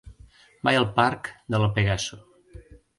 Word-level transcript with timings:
Vaig 0.69 0.79
al 0.79 0.87
parc 0.97 1.31
de 1.55 1.63
La 1.65 1.71
Pegaso. 1.79 2.23